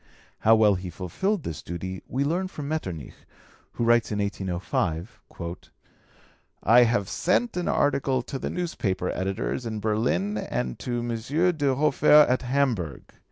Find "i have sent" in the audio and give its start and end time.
6.63-7.55